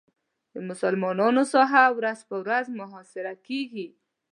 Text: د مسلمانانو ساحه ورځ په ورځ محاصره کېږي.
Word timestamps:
د 0.53 0.55
مسلمانانو 0.69 1.41
ساحه 1.53 1.83
ورځ 1.97 2.19
په 2.29 2.35
ورځ 2.43 2.65
محاصره 2.79 3.33
کېږي. 3.47 3.87